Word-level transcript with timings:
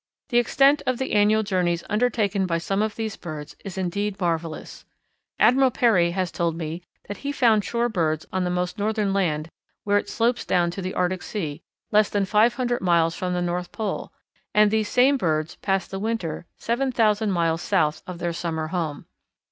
The 0.29 0.39
extent 0.39 0.81
of 0.87 0.97
the 0.97 1.13
annual 1.13 1.43
journeys 1.43 1.83
undertaken 1.87 2.47
by 2.47 2.57
some 2.57 2.81
of 2.81 2.95
these 2.95 3.15
birds 3.15 3.55
is 3.63 3.77
indeed 3.77 4.19
marvellous. 4.19 4.83
Admiral 5.37 5.69
Peary 5.69 6.09
has 6.09 6.31
told 6.31 6.57
me 6.57 6.81
that 7.07 7.17
he 7.17 7.31
found 7.31 7.63
shore 7.63 7.87
birds 7.87 8.25
on 8.33 8.43
the 8.43 8.49
most 8.49 8.79
northern 8.79 9.13
land, 9.13 9.47
where 9.83 9.99
it 9.99 10.09
slopes 10.09 10.43
down 10.43 10.69
into 10.69 10.81
the 10.81 10.95
Arctic 10.95 11.21
Sea, 11.21 11.61
less 11.91 12.09
than 12.09 12.25
five 12.25 12.55
hundred 12.55 12.81
miles 12.81 13.13
from 13.13 13.33
the 13.35 13.43
North 13.43 13.71
Pole; 13.71 14.11
and 14.55 14.71
these 14.71 14.89
same 14.89 15.17
birds 15.17 15.57
pass 15.57 15.85
the 15.85 15.99
winter 15.99 16.47
seven 16.57 16.91
thousand 16.91 17.29
miles 17.29 17.61
south 17.61 18.01
of 18.07 18.17
their 18.17 18.33
summer 18.33 18.69
home. 18.69 19.05